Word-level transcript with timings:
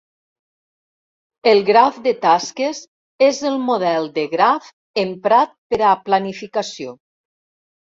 El 1.51 1.61
graf 1.67 1.99
de 2.07 2.15
tasques 2.25 2.81
és 3.29 3.45
el 3.53 3.63
model 3.69 4.11
de 4.19 4.27
graf 4.35 4.75
emprat 5.07 5.59
per 5.73 5.85
a 5.95 5.97
planificació. 6.13 7.03